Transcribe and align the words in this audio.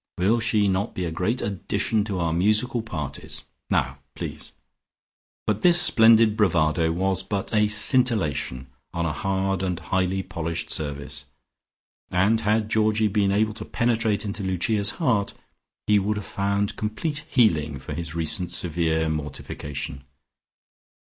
Will 0.17 0.39
she 0.39 0.67
not 0.67 0.95
be 0.95 1.05
a 1.05 1.11
great 1.11 1.43
addition 1.43 2.03
to 2.05 2.17
our 2.19 2.33
musical 2.33 2.81
parties? 2.81 3.43
Now, 3.69 3.99
please." 4.15 4.51
But 5.45 5.61
this 5.61 5.79
splendid 5.79 6.35
bravado 6.35 6.91
was 6.91 7.21
but 7.21 7.53
a 7.53 7.67
scintillation, 7.67 8.65
on 8.95 9.05
a 9.05 9.13
hard 9.13 9.61
and 9.61 9.79
highly 9.79 10.23
polished 10.23 10.71
surface, 10.71 11.25
and 12.09 12.41
had 12.41 12.67
Georgie 12.67 13.09
been 13.09 13.31
able 13.31 13.53
to 13.53 13.63
penetrate 13.63 14.25
into 14.25 14.41
Lucia's 14.41 14.89
heart 14.97 15.35
he 15.85 15.99
would 15.99 16.17
have 16.17 16.25
found 16.25 16.77
complete 16.77 17.23
healing 17.29 17.77
for 17.77 17.93
his 17.93 18.15
recent 18.15 18.49
severe 18.49 19.07
mortification. 19.07 20.03